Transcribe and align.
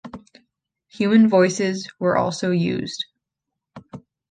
Human 0.87 1.29
voices 1.29 1.87
were 1.99 2.17
also 2.17 2.49
used. 2.49 3.05